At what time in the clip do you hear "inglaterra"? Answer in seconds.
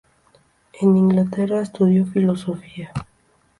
0.97-1.61